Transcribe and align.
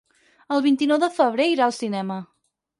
El 0.55 0.63
vint-i-nou 0.67 0.99
de 1.05 1.11
febrer 1.19 1.47
irà 1.53 1.69
al 1.69 1.79
cinema. 1.83 2.21